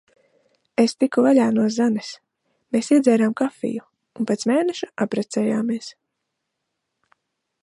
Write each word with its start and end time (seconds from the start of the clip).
Es 0.83 0.95
tiku 1.03 1.25
vaļā 1.25 1.49
no 1.57 1.65
Zanes. 1.75 2.09
Mēs 2.77 2.91
iedzērām 2.97 3.37
kafiju. 3.43 3.87
Un 4.23 4.31
pēc 4.33 4.49
mēneša 4.53 4.93
apprecējāmies. 5.07 5.95